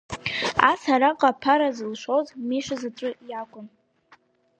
Ас 0.71 0.81
араҟа 0.93 1.29
аԥара 1.33 1.69
зылшоз 1.77 2.27
Миша 2.47 2.75
заҵәык 2.81 3.17
иакәын. 3.29 3.67